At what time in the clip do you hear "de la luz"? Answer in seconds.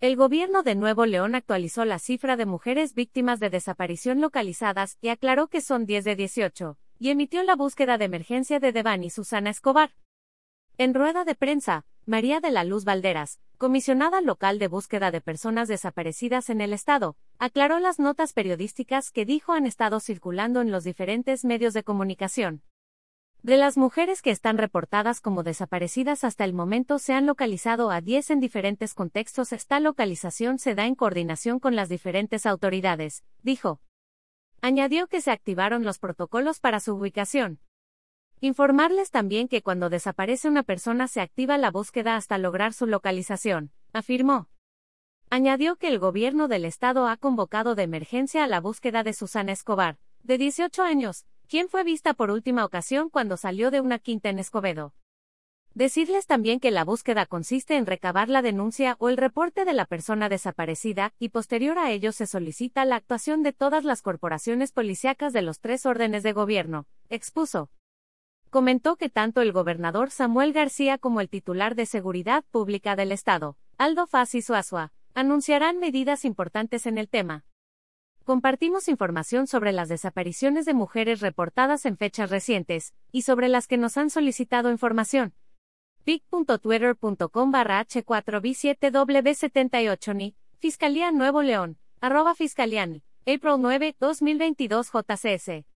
12.38-12.84